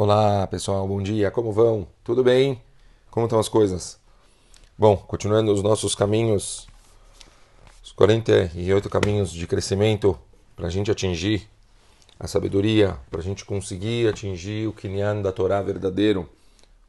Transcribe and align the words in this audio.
Olá 0.00 0.46
pessoal, 0.46 0.86
bom 0.86 1.02
dia, 1.02 1.28
como 1.28 1.50
vão? 1.50 1.88
Tudo 2.04 2.22
bem? 2.22 2.62
Como 3.10 3.26
estão 3.26 3.40
as 3.40 3.48
coisas? 3.48 3.98
Bom, 4.78 4.96
continuando 4.96 5.52
os 5.52 5.60
nossos 5.60 5.92
caminhos, 5.96 6.68
os 7.82 7.90
48 7.90 8.88
caminhos 8.88 9.32
de 9.32 9.44
crescimento 9.44 10.16
para 10.54 10.68
a 10.68 10.70
gente 10.70 10.88
atingir 10.88 11.48
a 12.16 12.28
sabedoria, 12.28 12.96
para 13.10 13.18
a 13.18 13.24
gente 13.24 13.44
conseguir 13.44 14.06
atingir 14.06 14.68
o 14.68 14.72
Kinyan 14.72 15.20
da 15.20 15.32
Torá 15.32 15.60
verdadeiro, 15.60 16.30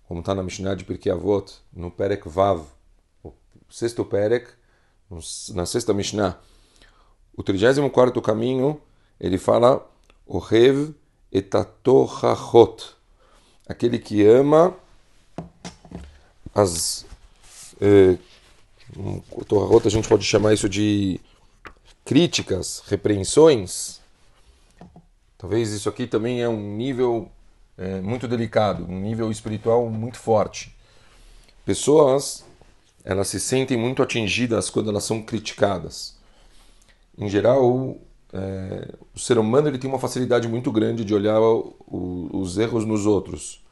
como 0.08 0.20
está 0.20 0.36
na 0.36 0.44
Mishnah 0.44 0.76
de 0.76 0.84
Pirkei 0.84 1.12
Avot, 1.12 1.52
no 1.74 1.90
Perek 1.90 2.30
Vav, 2.30 2.62
o 3.24 3.34
sexto 3.72 4.06
Perek, 4.06 4.52
na 5.56 5.66
sexta 5.66 5.96
Mishnah. 5.96 6.38
O 7.36 7.42
34 7.42 8.22
caminho, 8.22 8.80
ele 9.20 9.40
fala 9.40 9.84
o 10.28 10.38
Rev 10.38 10.92
etatochachot 11.32 12.99
aquele 13.70 14.00
que 14.00 14.26
ama 14.26 14.76
as. 16.54 17.06
Eh, 17.80 18.18
a 19.86 19.90
gente 19.90 20.10
pode 20.10 20.26
chamar 20.26 20.54
isso 20.54 20.68
de 20.68 21.22
críticas, 22.04 22.82
repreensões. 22.88 24.02
Talvez 25.38 25.72
isso 25.72 25.88
aqui 25.88 26.08
também 26.08 26.42
é 26.42 26.50
um 26.50 26.76
nível 26.76 27.32
é, 27.78 28.02
muito 28.02 28.28
delicado, 28.28 28.84
um 28.84 29.00
nível 29.00 29.32
espiritual 29.32 29.88
muito 29.90 30.18
forte. 30.18 30.76
Pessoas, 31.64 32.44
elas 33.06 33.28
se 33.28 33.40
sentem 33.40 33.78
muito 33.78 34.02
atingidas 34.02 34.70
quando 34.70 34.90
elas 34.90 35.04
são 35.04 35.22
criticadas. 35.22 36.18
Em 37.18 37.30
geral, 37.30 37.96
é, 38.34 38.94
o 39.16 39.20
ser 39.20 39.38
humano 39.38 39.68
ele 39.68 39.78
tem 39.78 39.90
uma 39.90 40.00
facilidade 40.00 40.48
muito 40.48 40.72
grande 40.72 41.04
de 41.04 41.14
olhar 41.14 41.40
o, 41.40 41.76
o, 41.88 42.30
os 42.34 42.58
erros 42.58 42.86
nos 42.86 43.06
outros. 43.06 43.64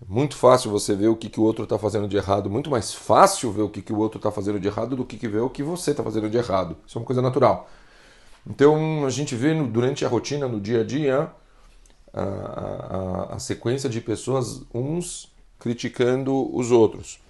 É 0.00 0.12
muito 0.12 0.36
fácil 0.36 0.70
você 0.70 0.94
ver 0.94 1.08
o 1.08 1.16
que, 1.16 1.28
que 1.28 1.40
o 1.40 1.42
outro 1.42 1.64
está 1.64 1.78
fazendo 1.78 2.08
de 2.08 2.16
errado, 2.16 2.50
muito 2.50 2.70
mais 2.70 2.92
fácil 2.92 3.52
ver 3.52 3.62
o 3.62 3.68
que, 3.68 3.82
que 3.82 3.92
o 3.92 3.98
outro 3.98 4.18
está 4.18 4.30
fazendo 4.30 4.58
de 4.58 4.66
errado 4.66 4.96
do 4.96 5.04
que, 5.04 5.16
que 5.16 5.28
ver 5.28 5.40
o 5.40 5.50
que 5.50 5.62
você 5.62 5.92
está 5.92 6.02
fazendo 6.02 6.28
de 6.28 6.36
errado. 6.36 6.76
Isso 6.86 6.98
é 6.98 7.00
uma 7.00 7.06
coisa 7.06 7.22
natural. 7.22 7.68
Então 8.46 9.04
a 9.06 9.10
gente 9.10 9.34
vê 9.34 9.54
no, 9.54 9.66
durante 9.66 10.04
a 10.04 10.08
rotina, 10.08 10.48
no 10.48 10.60
dia 10.60 10.80
a 10.80 10.84
dia, 10.84 11.30
a, 12.12 12.22
a, 12.22 13.34
a 13.34 13.38
sequência 13.38 13.88
de 13.88 14.00
pessoas, 14.00 14.62
uns 14.74 15.32
criticando 15.58 16.54
os 16.54 16.70
outros. 16.72 17.20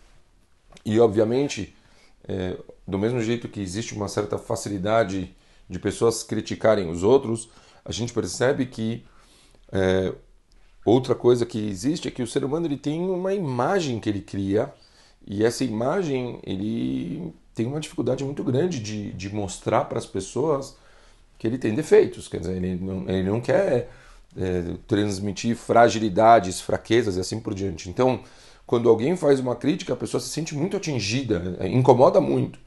E 0.84 0.98
obviamente, 0.98 1.74
é, 2.26 2.56
do 2.86 2.98
mesmo 2.98 3.20
jeito 3.20 3.48
que 3.48 3.60
existe 3.60 3.94
uma 3.94 4.08
certa 4.08 4.38
facilidade 4.38 5.34
de 5.68 5.78
pessoas 5.78 6.22
criticarem 6.22 6.90
os 6.90 7.02
outros, 7.02 7.48
a 7.84 7.92
gente 7.92 8.12
percebe 8.12 8.66
que 8.66 9.04
é, 9.72 10.12
outra 10.84 11.14
coisa 11.14 11.46
que 11.46 11.58
existe 11.68 12.08
é 12.08 12.10
que 12.10 12.22
o 12.22 12.26
ser 12.26 12.44
humano 12.44 12.66
ele 12.66 12.76
tem 12.76 13.00
uma 13.00 13.32
imagem 13.32 13.98
que 13.98 14.08
ele 14.08 14.20
cria 14.20 14.72
e 15.26 15.44
essa 15.44 15.64
imagem 15.64 16.40
ele 16.42 17.32
tem 17.54 17.66
uma 17.66 17.80
dificuldade 17.80 18.24
muito 18.24 18.42
grande 18.42 18.80
de, 18.80 19.12
de 19.12 19.34
mostrar 19.34 19.84
para 19.84 19.98
as 19.98 20.06
pessoas 20.06 20.76
que 21.38 21.46
ele 21.46 21.58
tem 21.58 21.74
defeitos, 21.74 22.28
quer 22.28 22.40
dizer, 22.40 22.56
ele 22.56 22.76
não, 22.76 23.08
ele 23.08 23.28
não 23.28 23.40
quer 23.40 23.90
é, 24.36 24.74
transmitir 24.86 25.56
fragilidades, 25.56 26.60
fraquezas 26.60 27.16
e 27.16 27.20
assim 27.20 27.40
por 27.40 27.54
diante. 27.54 27.90
Então, 27.90 28.22
quando 28.66 28.88
alguém 28.88 29.16
faz 29.16 29.40
uma 29.40 29.56
crítica, 29.56 29.92
a 29.92 29.96
pessoa 29.96 30.20
se 30.20 30.28
sente 30.28 30.54
muito 30.54 30.76
atingida, 30.76 31.58
incomoda 31.68 32.20
muito. 32.20 32.58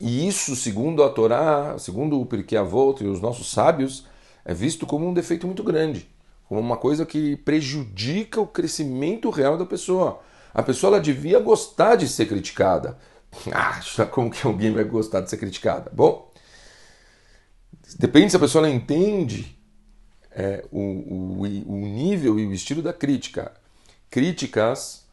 E 0.00 0.28
isso, 0.28 0.54
segundo 0.54 1.02
a 1.02 1.10
Torá, 1.10 1.76
segundo 1.78 2.20
o 2.20 2.26
Pirkei 2.26 2.56
Avot 2.56 3.02
e 3.02 3.06
os 3.08 3.20
nossos 3.20 3.50
sábios, 3.50 4.06
é 4.44 4.54
visto 4.54 4.86
como 4.86 5.08
um 5.08 5.12
defeito 5.12 5.46
muito 5.46 5.62
grande, 5.62 6.08
como 6.48 6.60
uma 6.60 6.76
coisa 6.76 7.04
que 7.04 7.36
prejudica 7.36 8.40
o 8.40 8.46
crescimento 8.46 9.28
real 9.30 9.58
da 9.58 9.66
pessoa. 9.66 10.20
A 10.54 10.62
pessoa 10.62 10.94
ela 10.94 11.02
devia 11.02 11.40
gostar 11.40 11.96
de 11.96 12.08
ser 12.08 12.26
criticada. 12.26 12.96
Acha 13.52 14.06
como 14.06 14.30
que 14.30 14.46
alguém 14.46 14.72
vai 14.72 14.84
gostar 14.84 15.20
de 15.20 15.30
ser 15.30 15.36
criticada? 15.36 15.90
Bom, 15.92 16.32
depende 17.98 18.30
se 18.30 18.36
a 18.36 18.40
pessoa 18.40 18.70
entende 18.70 19.58
é, 20.30 20.64
o, 20.70 20.80
o, 20.80 21.42
o 21.42 21.76
nível 21.76 22.38
e 22.38 22.46
o 22.46 22.52
estilo 22.52 22.82
da 22.82 22.92
crítica. 22.92 23.52
Críticas, 24.08 25.07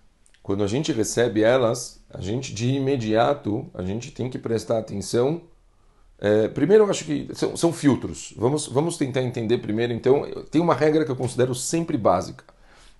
quando 0.45 0.63
a 0.63 0.67
gente 0.67 0.91
recebe 0.91 1.41
elas, 1.41 1.99
a 2.07 2.21
gente 2.21 2.53
de 2.53 2.69
imediato 2.69 3.65
a 3.73 3.81
gente 3.81 4.11
tem 4.11 4.29
que 4.29 4.37
prestar 4.37 4.77
atenção. 4.77 5.41
É, 6.19 6.47
primeiro, 6.49 6.83
eu 6.83 6.89
acho 6.91 7.03
que 7.03 7.27
são, 7.33 7.57
são, 7.57 7.73
filtros. 7.73 8.31
Vamos, 8.37 8.67
vamos 8.67 8.95
tentar 8.95 9.23
entender 9.23 9.57
primeiro. 9.57 9.91
Então, 9.91 10.21
tem 10.51 10.61
uma 10.61 10.75
regra 10.75 11.03
que 11.03 11.09
eu 11.09 11.15
considero 11.15 11.55
sempre 11.55 11.97
básica 11.97 12.43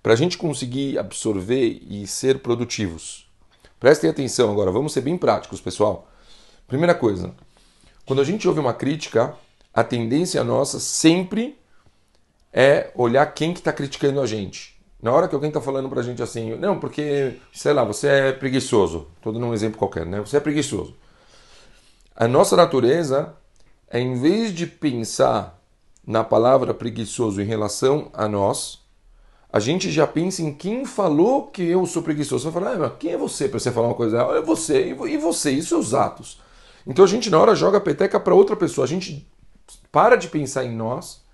para 0.02 0.12
a 0.12 0.16
gente 0.16 0.36
conseguir 0.36 0.98
absorver 0.98 1.80
e 1.88 2.04
ser 2.04 2.40
produtivos. 2.40 3.30
Prestem 3.78 4.10
atenção 4.10 4.50
agora. 4.50 4.72
Vamos 4.72 4.92
ser 4.92 5.02
bem 5.02 5.16
práticos, 5.16 5.60
pessoal. 5.60 6.10
Primeira 6.66 6.96
coisa, 6.96 7.32
quando 8.04 8.20
a 8.20 8.24
gente 8.24 8.48
ouve 8.48 8.58
uma 8.58 8.74
crítica, 8.74 9.36
a 9.72 9.84
tendência 9.84 10.42
nossa 10.42 10.80
sempre 10.80 11.56
é 12.52 12.90
olhar 12.96 13.24
quem 13.26 13.52
que 13.52 13.60
está 13.60 13.72
criticando 13.72 14.20
a 14.20 14.26
gente. 14.26 14.75
Na 15.06 15.12
hora 15.12 15.28
que 15.28 15.36
alguém 15.36 15.50
está 15.50 15.60
falando 15.60 15.88
para 15.88 16.00
a 16.00 16.02
gente 16.02 16.20
assim, 16.20 16.56
não, 16.56 16.80
porque, 16.80 17.36
sei 17.52 17.72
lá, 17.72 17.84
você 17.84 18.08
é 18.08 18.32
preguiçoso. 18.32 19.06
Estou 19.18 19.32
dando 19.32 19.46
um 19.46 19.54
exemplo 19.54 19.78
qualquer, 19.78 20.04
né? 20.04 20.18
Você 20.18 20.36
é 20.36 20.40
preguiçoso. 20.40 20.96
A 22.16 22.26
nossa 22.26 22.56
natureza 22.56 23.32
é, 23.88 24.00
em 24.00 24.20
vez 24.20 24.52
de 24.52 24.66
pensar 24.66 25.62
na 26.04 26.24
palavra 26.24 26.74
preguiçoso 26.74 27.40
em 27.40 27.44
relação 27.44 28.10
a 28.12 28.26
nós, 28.26 28.80
a 29.52 29.60
gente 29.60 29.92
já 29.92 30.08
pensa 30.08 30.42
em 30.42 30.52
quem 30.52 30.84
falou 30.84 31.46
que 31.46 31.62
eu 31.62 31.86
sou 31.86 32.02
preguiçoso. 32.02 32.42
Você 32.42 32.50
vai 32.50 32.64
falar, 32.74 32.86
ah, 32.86 32.90
quem 32.90 33.12
é 33.12 33.16
você 33.16 33.48
para 33.48 33.60
você 33.60 33.70
falar 33.70 33.86
uma 33.86 33.94
coisa? 33.94 34.18
É 34.18 34.42
você, 34.42 34.88
e 34.90 35.16
você, 35.16 35.52
e 35.52 35.62
seus 35.62 35.94
atos. 35.94 36.40
Então 36.84 37.04
a 37.04 37.08
gente, 37.08 37.30
na 37.30 37.38
hora, 37.38 37.54
joga 37.54 37.78
a 37.78 37.80
peteca 37.80 38.18
para 38.18 38.34
outra 38.34 38.56
pessoa. 38.56 38.84
A 38.84 38.88
gente 38.88 39.24
para 39.92 40.16
de 40.16 40.26
pensar 40.26 40.64
em 40.64 40.74
nós 40.74 41.24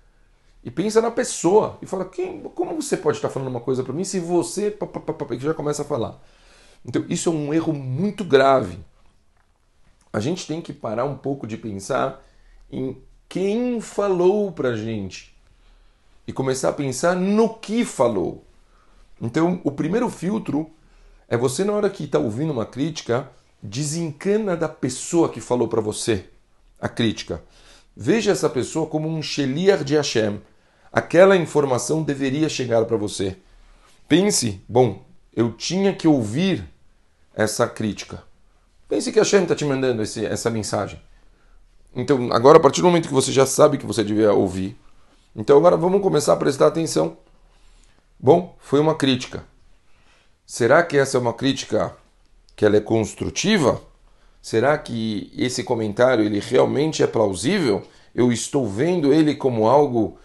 e 0.63 0.71
pensa 0.71 1.01
na 1.01 1.11
pessoa 1.11 1.77
e 1.81 1.85
fala: 1.85 2.05
Quem, 2.05 2.41
como 2.41 2.81
você 2.81 2.95
pode 2.95 3.17
estar 3.17 3.29
falando 3.29 3.49
uma 3.49 3.59
coisa 3.59 3.83
para 3.83 3.93
mim 3.93 4.03
se 4.03 4.19
você. 4.19 4.71
que 4.71 5.39
já 5.39 5.53
começa 5.53 5.81
a 5.81 5.85
falar. 5.85 6.21
Então, 6.85 7.05
isso 7.09 7.29
é 7.29 7.31
um 7.31 7.53
erro 7.53 7.73
muito 7.73 8.23
grave. 8.23 8.79
A 10.11 10.19
gente 10.19 10.45
tem 10.45 10.61
que 10.61 10.71
parar 10.71 11.05
um 11.05 11.17
pouco 11.17 11.47
de 11.47 11.57
pensar 11.57 12.23
em 12.71 12.97
quem 13.27 13.81
falou 13.81 14.51
para 14.51 14.75
gente 14.75 15.35
e 16.27 16.31
começar 16.31 16.69
a 16.69 16.73
pensar 16.73 17.15
no 17.15 17.49
que 17.55 17.83
falou. 17.83 18.43
Então, 19.21 19.59
o 19.63 19.71
primeiro 19.71 20.09
filtro 20.09 20.69
é 21.27 21.35
você, 21.35 21.63
na 21.63 21.73
hora 21.73 21.89
que 21.89 22.03
está 22.03 22.19
ouvindo 22.19 22.53
uma 22.53 22.65
crítica, 22.65 23.29
desencana 23.61 24.55
da 24.55 24.69
pessoa 24.69 25.29
que 25.29 25.41
falou 25.41 25.67
para 25.67 25.81
você 25.81 26.29
a 26.79 26.87
crítica. 26.89 27.41
Veja 27.95 28.31
essa 28.31 28.49
pessoa 28.49 28.87
como 28.87 29.07
um 29.07 29.21
Sheliar 29.21 29.83
de 29.83 29.95
Hashem 29.95 30.41
aquela 30.93 31.35
informação 31.35 32.03
deveria 32.03 32.47
chegar 32.47 32.85
para 32.85 32.95
você. 32.95 33.35
Pense, 34.07 34.61
bom, 34.69 35.03
eu 35.35 35.51
tinha 35.51 35.91
que 35.91 36.07
ouvir 36.07 36.63
essa 37.33 37.67
crítica. 37.67 38.23
Pense 38.87 39.11
que 39.11 39.19
a 39.19 39.23
Shem 39.23 39.41
está 39.41 39.55
te 39.55 39.65
mandando 39.65 40.03
esse, 40.03 40.23
essa 40.23 40.51
mensagem. 40.51 41.01
Então, 41.95 42.31
agora, 42.31 42.59
a 42.59 42.61
partir 42.61 42.81
do 42.81 42.87
momento 42.87 43.07
que 43.07 43.13
você 43.13 43.31
já 43.31 43.45
sabe 43.45 43.79
que 43.79 43.85
você 43.87 44.03
devia 44.03 44.33
ouvir, 44.33 44.77
então 45.35 45.57
agora 45.57 45.75
vamos 45.75 46.01
começar 46.01 46.33
a 46.33 46.37
prestar 46.37 46.67
atenção. 46.67 47.17
Bom, 48.19 48.55
foi 48.59 48.79
uma 48.79 48.93
crítica. 48.93 49.43
Será 50.45 50.83
que 50.83 50.97
essa 50.97 51.17
é 51.17 51.19
uma 51.19 51.33
crítica 51.33 51.95
que 52.55 52.65
ela 52.65 52.77
é 52.77 52.81
construtiva? 52.81 53.81
Será 54.41 54.77
que 54.77 55.31
esse 55.35 55.63
comentário 55.63 56.23
ele 56.23 56.39
realmente 56.39 57.01
é 57.01 57.07
plausível? 57.07 57.81
Eu 58.13 58.31
estou 58.31 58.67
vendo 58.67 59.11
ele 59.11 59.33
como 59.33 59.67
algo 59.67 60.19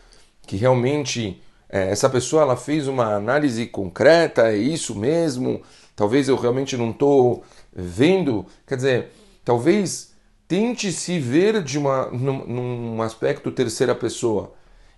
que 0.49 0.57
realmente 0.57 1.41
é, 1.69 1.91
essa 1.91 2.09
pessoa 2.09 2.41
ela 2.43 2.57
fez 2.57 2.89
uma 2.89 3.15
análise 3.15 3.67
concreta, 3.67 4.49
é 4.49 4.57
isso 4.57 4.95
mesmo, 4.95 5.61
talvez 5.95 6.27
eu 6.27 6.37
realmente 6.37 6.75
não 6.75 6.91
estou 6.91 7.45
vendo, 7.71 8.47
quer 8.67 8.77
dizer, 8.77 9.09
talvez 9.45 10.15
tente 10.49 10.91
se 10.91 11.19
ver 11.19 11.63
de 11.63 11.77
uma, 11.79 12.07
num, 12.07 12.47
num 12.47 13.03
aspecto 13.03 13.53
terceira 13.53 13.95
pessoa. 13.95 14.55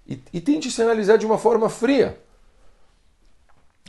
E, 0.06 0.22
e 0.32 0.40
tente 0.40 0.70
se 0.70 0.80
analisar 0.80 1.16
de 1.16 1.26
uma 1.26 1.36
forma 1.36 1.68
fria. 1.68 2.16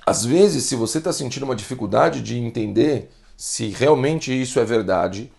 Às 0.04 0.26
vezes, 0.26 0.64
se 0.64 0.76
você 0.76 0.98
está 0.98 1.14
sentindo 1.14 1.44
uma 1.44 1.56
dificuldade 1.56 2.22
de 2.22 2.40
entender 2.40 3.12
se 3.38 3.68
realmente 3.68 4.34
isso 4.34 4.60
é 4.60 4.66
verdade, 4.66 5.32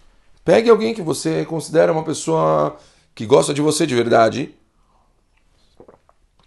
pegue 0.44 0.70
alguém 0.70 0.94
que 0.94 1.02
você 1.02 1.44
considera 1.44 1.92
uma 1.92 2.04
pessoa 2.04 2.76
que 3.12 3.26
gosta 3.26 3.52
de 3.52 3.60
você 3.60 3.84
de 3.84 3.94
verdade 3.96 4.54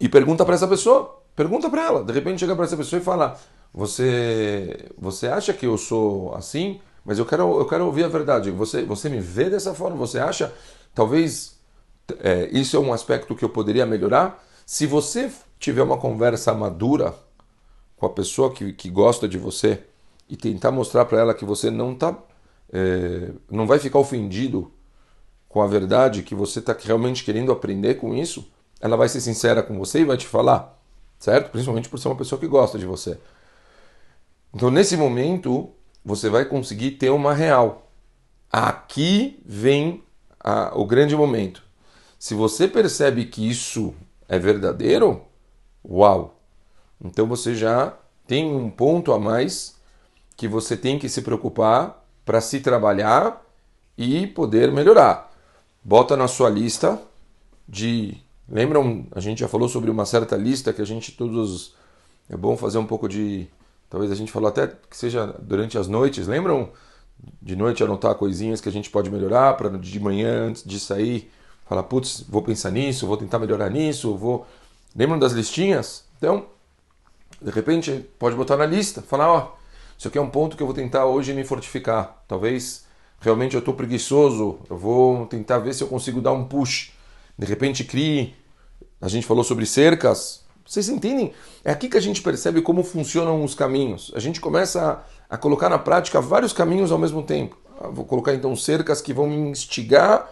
e 0.00 0.08
pergunta 0.08 0.44
para 0.44 0.54
essa 0.54 0.68
pessoa, 0.68 1.22
pergunta 1.34 1.70
para 1.70 1.82
ela. 1.82 2.04
De 2.04 2.12
repente 2.12 2.40
chega 2.40 2.54
para 2.54 2.64
essa 2.64 2.76
pessoa 2.76 3.00
e 3.00 3.04
fala: 3.04 3.38
"Você 3.72 4.90
você 4.98 5.28
acha 5.28 5.52
que 5.52 5.66
eu 5.66 5.76
sou 5.78 6.34
assim? 6.34 6.80
Mas 7.04 7.18
eu 7.18 7.26
quero 7.26 7.58
eu 7.58 7.66
quero 7.66 7.86
ouvir 7.86 8.04
a 8.04 8.08
verdade. 8.08 8.50
Você 8.50 8.82
você 8.84 9.08
me 9.08 9.20
vê 9.20 9.50
dessa 9.50 9.74
forma? 9.74 9.96
Você 9.96 10.18
acha 10.18 10.52
talvez 10.94 11.56
é, 12.20 12.48
isso 12.52 12.76
é 12.76 12.80
um 12.80 12.92
aspecto 12.92 13.34
que 13.34 13.44
eu 13.44 13.48
poderia 13.48 13.86
melhorar? 13.86 14.44
Se 14.64 14.86
você 14.86 15.30
tiver 15.58 15.82
uma 15.82 15.96
conversa 15.96 16.52
madura 16.54 17.14
com 17.96 18.06
a 18.06 18.10
pessoa 18.10 18.52
que, 18.52 18.72
que 18.72 18.90
gosta 18.90 19.28
de 19.28 19.38
você 19.38 19.82
e 20.28 20.36
tentar 20.36 20.70
mostrar 20.70 21.04
para 21.04 21.20
ela 21.20 21.34
que 21.34 21.44
você 21.44 21.70
não 21.70 21.94
tá, 21.94 22.16
é, 22.72 23.30
não 23.50 23.66
vai 23.66 23.78
ficar 23.78 23.98
ofendido 23.98 24.70
com 25.48 25.62
a 25.62 25.66
verdade, 25.66 26.22
que 26.22 26.34
você 26.34 26.58
está 26.58 26.76
realmente 26.78 27.24
querendo 27.24 27.52
aprender 27.52 27.94
com 27.94 28.14
isso, 28.14 28.46
ela 28.80 28.96
vai 28.96 29.08
ser 29.08 29.20
sincera 29.20 29.62
com 29.62 29.78
você 29.78 30.00
e 30.00 30.04
vai 30.04 30.16
te 30.16 30.26
falar, 30.26 30.78
certo? 31.18 31.50
Principalmente 31.50 31.88
por 31.88 31.98
ser 31.98 32.08
uma 32.08 32.16
pessoa 32.16 32.38
que 32.38 32.46
gosta 32.46 32.78
de 32.78 32.86
você. 32.86 33.18
Então, 34.54 34.70
nesse 34.70 34.96
momento, 34.96 35.70
você 36.04 36.28
vai 36.28 36.44
conseguir 36.44 36.92
ter 36.92 37.10
uma 37.10 37.34
real. 37.34 37.90
Aqui 38.50 39.42
vem 39.44 40.02
a, 40.40 40.72
o 40.78 40.86
grande 40.86 41.16
momento. 41.16 41.62
Se 42.18 42.34
você 42.34 42.66
percebe 42.66 43.26
que 43.26 43.48
isso 43.48 43.94
é 44.28 44.38
verdadeiro, 44.38 45.22
uau! 45.84 46.40
Então 47.04 47.26
você 47.26 47.54
já 47.54 47.94
tem 48.26 48.50
um 48.50 48.70
ponto 48.70 49.12
a 49.12 49.18
mais 49.18 49.76
que 50.36 50.48
você 50.48 50.76
tem 50.76 50.98
que 50.98 51.08
se 51.08 51.22
preocupar 51.22 52.04
para 52.24 52.40
se 52.40 52.60
trabalhar 52.60 53.44
e 53.96 54.26
poder 54.26 54.72
melhorar. 54.72 55.32
Bota 55.82 56.16
na 56.16 56.28
sua 56.28 56.50
lista 56.50 57.00
de. 57.68 58.18
Lembram? 58.48 59.06
A 59.12 59.20
gente 59.20 59.40
já 59.40 59.48
falou 59.48 59.68
sobre 59.68 59.90
uma 59.90 60.06
certa 60.06 60.36
lista 60.36 60.72
que 60.72 60.82
a 60.82 60.86
gente 60.86 61.12
todos. 61.12 61.74
É 62.28 62.36
bom 62.36 62.56
fazer 62.56 62.78
um 62.78 62.86
pouco 62.86 63.08
de. 63.08 63.46
Talvez 63.88 64.10
a 64.10 64.14
gente 64.14 64.32
falou 64.32 64.48
até 64.48 64.66
que 64.66 64.96
seja 64.96 65.26
durante 65.40 65.78
as 65.78 65.88
noites. 65.88 66.26
Lembram? 66.26 66.70
De 67.40 67.56
noite 67.56 67.82
anotar 67.82 68.14
coisinhas 68.14 68.60
que 68.60 68.68
a 68.68 68.72
gente 68.72 68.90
pode 68.90 69.10
melhorar 69.10 69.54
para 69.56 69.70
de 69.70 69.98
manhã 69.98 70.48
antes 70.48 70.62
de 70.62 70.78
sair 70.78 71.30
falar, 71.66 71.82
putz, 71.82 72.24
vou 72.28 72.42
pensar 72.42 72.70
nisso, 72.70 73.06
vou 73.06 73.16
tentar 73.16 73.38
melhorar 73.38 73.68
nisso, 73.68 74.16
vou. 74.16 74.46
Lembram 74.94 75.18
das 75.18 75.32
listinhas? 75.32 76.04
Então, 76.16 76.46
de 77.42 77.50
repente, 77.50 78.08
pode 78.18 78.34
botar 78.34 78.56
na 78.56 78.64
lista, 78.64 79.02
falar, 79.02 79.30
ó, 79.30 79.56
isso 79.98 80.08
aqui 80.08 80.16
é 80.16 80.20
um 80.20 80.30
ponto 80.30 80.56
que 80.56 80.62
eu 80.62 80.66
vou 80.66 80.74
tentar 80.74 81.04
hoje 81.04 81.34
me 81.34 81.44
fortificar. 81.44 82.22
Talvez 82.26 82.86
realmente 83.20 83.54
eu 83.54 83.58
estou 83.58 83.74
preguiçoso, 83.74 84.58
eu 84.70 84.76
vou 84.76 85.26
tentar 85.26 85.58
ver 85.58 85.74
se 85.74 85.82
eu 85.82 85.88
consigo 85.88 86.20
dar 86.20 86.32
um 86.32 86.44
push. 86.44 86.92
De 87.38 87.46
repente, 87.46 87.84
crie. 87.84 88.34
A 89.00 89.08
gente 89.08 89.26
falou 89.26 89.44
sobre 89.44 89.66
cercas. 89.66 90.44
Vocês 90.66 90.88
entendem? 90.88 91.32
É 91.64 91.70
aqui 91.70 91.88
que 91.88 91.96
a 91.96 92.00
gente 92.00 92.22
percebe 92.22 92.60
como 92.60 92.82
funcionam 92.82 93.44
os 93.44 93.54
caminhos. 93.54 94.10
A 94.14 94.18
gente 94.18 94.40
começa 94.40 95.04
a, 95.28 95.34
a 95.34 95.38
colocar 95.38 95.68
na 95.68 95.78
prática 95.78 96.20
vários 96.20 96.52
caminhos 96.52 96.90
ao 96.90 96.98
mesmo 96.98 97.22
tempo. 97.22 97.56
Ah, 97.80 97.88
vou 97.88 98.04
colocar 98.04 98.34
então 98.34 98.56
cercas 98.56 99.00
que 99.00 99.12
vão 99.12 99.28
me 99.28 99.36
instigar 99.36 100.30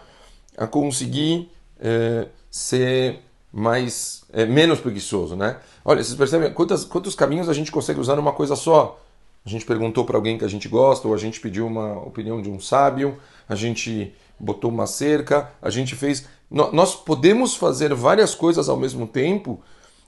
a 0.57 0.67
conseguir 0.67 1.49
é, 1.79 2.27
ser 2.49 3.19
mais 3.51 4.25
é, 4.33 4.45
menos 4.45 4.79
preguiçoso, 4.79 5.35
né? 5.35 5.57
Olha, 5.83 6.03
vocês 6.03 6.17
percebem 6.17 6.51
quantos, 6.53 6.83
quantos 6.83 7.15
caminhos 7.15 7.47
a 7.47 7.53
gente 7.53 7.71
consegue 7.71 7.99
usar 7.99 8.15
numa 8.15 8.33
coisa 8.33 8.55
só? 8.55 8.99
A 9.45 9.49
gente 9.49 9.65
perguntou 9.65 10.03
para 10.03 10.17
alguém 10.17 10.37
que 10.37 10.43
a 10.43 10.47
gente 10.47 10.67
gosta, 10.67 11.07
ou 11.07 11.13
a 11.13 11.17
gente 11.17 11.39
pediu 11.39 11.67
uma 11.67 11.93
opinião 11.99 12.41
de 12.41 12.49
um 12.49 12.59
sábio, 12.59 13.17
a 13.47 13.55
gente 13.55 14.13
botou 14.39 14.71
uma 14.71 14.87
cerca, 14.87 15.51
a 15.61 15.69
gente 15.69 15.95
fez. 15.95 16.27
Nós 16.49 16.95
podemos 16.95 17.55
fazer 17.55 17.93
várias 17.93 18.35
coisas 18.35 18.69
ao 18.69 18.77
mesmo 18.77 19.07
tempo 19.07 19.61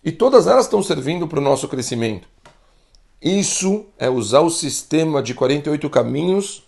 e 0.03 0.11
todas 0.11 0.47
elas 0.47 0.65
estão 0.65 0.81
servindo 0.83 1.27
para 1.27 1.39
o 1.39 1.43
nosso 1.43 1.67
crescimento. 1.67 2.27
Isso 3.21 3.85
é 3.97 4.09
usar 4.09 4.41
o 4.41 4.49
sistema 4.49 5.23
de 5.23 5.33
48 5.33 5.89
caminhos 5.89 6.63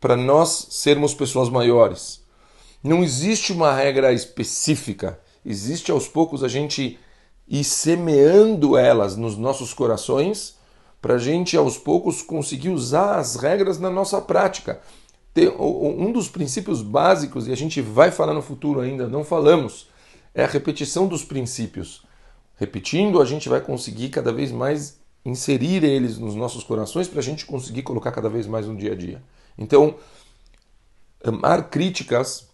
para 0.00 0.16
nós 0.16 0.66
sermos 0.70 1.14
pessoas 1.14 1.48
maiores. 1.48 2.20
Não 2.82 3.04
existe 3.04 3.52
uma 3.52 3.72
regra 3.72 4.12
específica. 4.12 5.20
Existe 5.46 5.92
aos 5.92 6.08
poucos 6.08 6.42
a 6.42 6.48
gente 6.48 6.98
ir 7.46 7.64
semeando 7.64 8.76
elas 8.76 9.16
nos 9.16 9.36
nossos 9.36 9.72
corações 9.72 10.56
para 11.00 11.14
a 11.14 11.18
gente 11.18 11.56
aos 11.56 11.78
poucos 11.78 12.22
conseguir 12.22 12.70
usar 12.70 13.18
as 13.18 13.36
regras 13.36 13.78
na 13.78 13.90
nossa 13.90 14.20
prática. 14.20 14.80
Um 15.58 16.12
dos 16.12 16.28
princípios 16.28 16.82
básicos, 16.82 17.48
e 17.48 17.52
a 17.52 17.56
gente 17.56 17.80
vai 17.80 18.10
falar 18.10 18.34
no 18.34 18.42
futuro 18.42 18.80
ainda, 18.80 19.08
não 19.08 19.24
falamos, 19.24 19.88
é 20.34 20.44
a 20.44 20.48
repetição 20.48 21.06
dos 21.06 21.24
princípios. 21.24 22.04
Repetindo, 22.56 23.20
a 23.20 23.24
gente 23.24 23.48
vai 23.48 23.60
conseguir 23.60 24.10
cada 24.10 24.32
vez 24.32 24.52
mais 24.52 25.00
inserir 25.24 25.84
eles 25.84 26.18
nos 26.18 26.34
nossos 26.34 26.64
corações 26.64 27.08
para 27.08 27.20
a 27.20 27.22
gente 27.22 27.46
conseguir 27.46 27.82
colocar 27.82 28.12
cada 28.12 28.28
vez 28.28 28.46
mais 28.46 28.66
no 28.66 28.76
dia 28.76 28.92
a 28.92 28.94
dia. 28.94 29.22
Então, 29.56 29.96
amar 31.24 31.70
críticas 31.70 32.48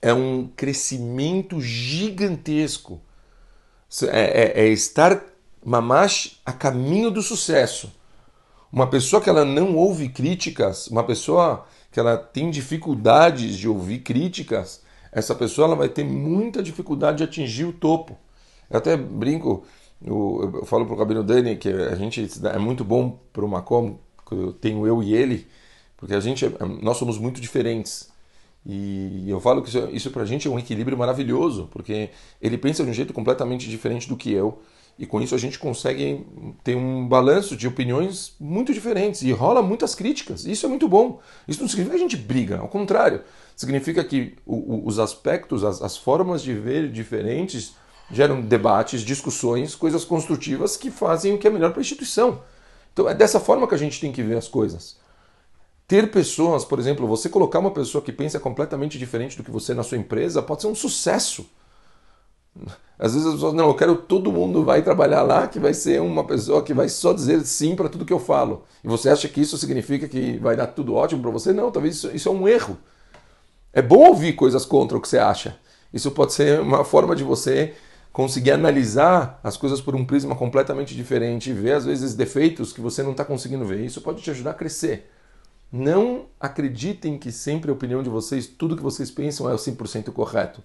é 0.00 0.12
um 0.12 0.48
crescimento 0.56 1.60
gigantesco. 1.60 3.00
É, 4.04 4.62
é, 4.62 4.64
é 4.64 4.68
estar 4.68 5.22
mamash 5.64 6.40
a 6.44 6.52
caminho 6.52 7.10
do 7.10 7.22
sucesso. 7.22 7.92
Uma 8.72 8.88
pessoa 8.88 9.20
que 9.20 9.28
ela 9.28 9.44
não 9.44 9.76
ouve 9.76 10.08
críticas, 10.08 10.88
uma 10.88 11.04
pessoa 11.04 11.66
que 11.92 12.00
ela 12.00 12.16
tem 12.16 12.50
dificuldades 12.50 13.56
de 13.56 13.68
ouvir 13.68 13.98
críticas, 13.98 14.82
essa 15.12 15.34
pessoa 15.34 15.66
ela 15.66 15.76
vai 15.76 15.90
ter 15.90 16.04
muita 16.04 16.62
dificuldade 16.62 17.18
de 17.18 17.24
atingir 17.24 17.66
o 17.66 17.72
topo. 17.72 18.18
Eu 18.70 18.78
até 18.78 18.96
brinco, 18.96 19.64
eu, 20.02 20.50
eu 20.54 20.64
falo 20.64 20.86
pro 20.86 20.96
Cabelo 20.96 21.22
Dani 21.22 21.56
que 21.56 21.68
a 21.68 21.94
gente 21.94 22.26
é 22.46 22.58
muito 22.58 22.82
bom 22.82 23.20
para 23.30 23.44
o 23.44 23.48
Macom, 23.48 23.98
que 24.26 24.34
eu 24.34 24.52
tenho 24.54 24.86
eu 24.86 25.02
e 25.02 25.14
ele, 25.14 25.46
porque 25.98 26.14
a 26.14 26.20
gente 26.20 26.50
nós 26.82 26.96
somos 26.96 27.18
muito 27.18 27.40
diferentes. 27.40 28.10
E 28.64 29.28
eu 29.28 29.40
falo 29.40 29.60
que 29.60 29.68
isso, 29.68 29.88
isso 29.92 30.10
pra 30.10 30.24
gente 30.24 30.48
é 30.48 30.50
um 30.50 30.58
equilíbrio 30.58 30.96
maravilhoso, 30.96 31.68
porque 31.70 32.10
ele 32.40 32.56
pensa 32.56 32.82
de 32.82 32.90
um 32.90 32.94
jeito 32.94 33.12
completamente 33.12 33.68
diferente 33.68 34.08
do 34.08 34.16
que 34.16 34.32
eu, 34.32 34.62
e 34.98 35.06
com 35.06 35.20
isso 35.20 35.34
a 35.34 35.38
gente 35.38 35.58
consegue 35.58 36.26
ter 36.62 36.76
um 36.76 37.06
balanço 37.08 37.56
de 37.56 37.66
opiniões 37.66 38.34
muito 38.38 38.72
diferentes 38.72 39.22
e 39.22 39.32
rola 39.32 39.62
muitas 39.62 39.94
críticas. 39.94 40.44
Isso 40.44 40.66
é 40.66 40.68
muito 40.68 40.88
bom. 40.88 41.20
Isso 41.48 41.60
não 41.60 41.68
significa 41.68 41.96
que 41.96 42.04
a 42.04 42.08
gente 42.08 42.16
briga, 42.16 42.58
ao 42.58 42.68
contrário. 42.68 43.22
Significa 43.56 44.04
que 44.04 44.34
o, 44.46 44.54
o, 44.54 44.86
os 44.86 44.98
aspectos, 44.98 45.64
as, 45.64 45.82
as 45.82 45.96
formas 45.96 46.42
de 46.42 46.54
ver 46.54 46.90
diferentes 46.90 47.74
geram 48.10 48.40
debates, 48.40 49.02
discussões, 49.02 49.74
coisas 49.74 50.04
construtivas 50.04 50.76
que 50.76 50.90
fazem 50.90 51.34
o 51.34 51.38
que 51.38 51.46
é 51.46 51.50
melhor 51.50 51.70
para 51.70 51.80
a 51.80 51.82
instituição. 51.82 52.42
Então 52.92 53.08
é 53.08 53.14
dessa 53.14 53.40
forma 53.40 53.66
que 53.66 53.74
a 53.74 53.78
gente 53.78 54.00
tem 54.00 54.12
que 54.12 54.22
ver 54.22 54.36
as 54.36 54.48
coisas 54.48 55.00
ter 55.92 56.10
pessoas, 56.10 56.64
por 56.64 56.78
exemplo, 56.78 57.06
você 57.06 57.28
colocar 57.28 57.58
uma 57.58 57.70
pessoa 57.70 58.02
que 58.02 58.10
pensa 58.10 58.40
completamente 58.40 58.98
diferente 58.98 59.36
do 59.36 59.44
que 59.44 59.50
você 59.50 59.74
na 59.74 59.82
sua 59.82 59.98
empresa 59.98 60.40
pode 60.40 60.62
ser 60.62 60.68
um 60.68 60.74
sucesso. 60.74 61.44
Às 62.98 63.14
vezes 63.14 63.26
as 63.26 63.34
pessoas, 63.34 63.54
não, 63.54 63.68
eu 63.68 63.74
quero 63.74 63.96
todo 63.96 64.30
mundo 64.30 64.64
vai 64.64 64.82
trabalhar 64.82 65.22
lá, 65.22 65.48
que 65.48 65.58
vai 65.58 65.74
ser 65.74 66.00
uma 66.00 66.24
pessoa 66.24 66.62
que 66.62 66.72
vai 66.72 66.88
só 66.88 67.12
dizer 67.12 67.44
sim 67.44 67.74
para 67.74 67.88
tudo 67.88 68.04
que 68.04 68.12
eu 68.12 68.20
falo. 68.20 68.64
E 68.84 68.88
você 68.88 69.08
acha 69.08 69.28
que 69.28 69.40
isso 69.40 69.58
significa 69.58 70.06
que 70.06 70.38
vai 70.38 70.54
dar 70.54 70.68
tudo 70.68 70.94
ótimo 70.94 71.20
para 71.20 71.30
você? 71.30 71.52
Não, 71.52 71.70
talvez 71.70 71.96
isso, 71.96 72.10
isso 72.14 72.28
é 72.28 72.32
um 72.32 72.46
erro. 72.46 72.78
É 73.72 73.82
bom 73.82 74.06
ouvir 74.08 74.34
coisas 74.34 74.64
contra 74.64 74.96
o 74.96 75.00
que 75.00 75.08
você 75.08 75.18
acha. 75.18 75.56
Isso 75.92 76.10
pode 76.10 76.32
ser 76.32 76.60
uma 76.60 76.84
forma 76.84 77.16
de 77.16 77.24
você 77.24 77.74
conseguir 78.12 78.52
analisar 78.52 79.40
as 79.42 79.56
coisas 79.56 79.80
por 79.80 79.96
um 79.96 80.04
prisma 80.04 80.36
completamente 80.36 80.94
diferente 80.94 81.50
e 81.50 81.54
ver, 81.54 81.72
às 81.72 81.84
vezes, 81.84 82.14
defeitos 82.14 82.72
que 82.72 82.80
você 82.80 83.02
não 83.02 83.12
está 83.12 83.24
conseguindo 83.24 83.64
ver. 83.64 83.84
Isso 83.84 84.00
pode 84.00 84.22
te 84.22 84.30
ajudar 84.30 84.50
a 84.50 84.54
crescer. 84.54 85.10
Não 85.72 86.26
acreditem 86.38 87.18
que 87.18 87.32
sempre 87.32 87.70
a 87.70 87.74
opinião 87.74 88.02
de 88.02 88.10
vocês, 88.10 88.46
tudo 88.46 88.76
que 88.76 88.82
vocês 88.82 89.10
pensam 89.10 89.48
é 89.48 89.54
o 89.54 89.56
100% 89.56 90.12
correto. 90.12 90.62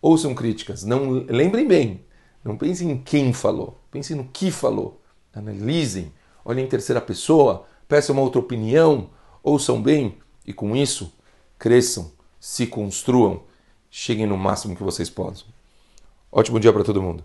Ouçam 0.00 0.34
críticas, 0.34 0.82
não 0.82 1.24
lembrem 1.28 1.66
bem. 1.66 2.04
Não 2.42 2.56
pensem 2.56 2.90
em 2.90 2.98
quem 2.98 3.32
falou, 3.32 3.78
pensem 3.90 4.16
no 4.16 4.24
que 4.24 4.50
falou. 4.50 5.00
Analisem, 5.32 6.12
olhem 6.44 6.64
em 6.64 6.68
terceira 6.68 7.00
pessoa, 7.00 7.66
peçam 7.86 8.14
uma 8.14 8.22
outra 8.22 8.40
opinião, 8.40 9.10
ouçam 9.42 9.80
bem 9.80 10.16
e 10.46 10.52
com 10.52 10.74
isso 10.74 11.12
cresçam, 11.58 12.10
se 12.40 12.66
construam, 12.66 13.42
cheguem 13.90 14.26
no 14.26 14.38
máximo 14.38 14.74
que 14.74 14.82
vocês 14.82 15.10
possam. 15.10 15.46
Ótimo 16.32 16.58
dia 16.58 16.72
para 16.72 16.84
todo 16.84 17.02
mundo. 17.02 17.22